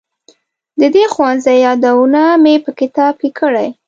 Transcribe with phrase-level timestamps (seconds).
[0.79, 3.67] د دې ښوونځي یادونه مې په کتاب کې کړې.